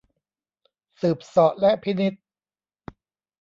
[0.99, 2.13] สืบเสาะและพินิจ